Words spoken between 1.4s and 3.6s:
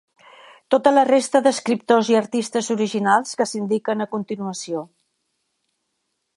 d'escriptors i artistes originals que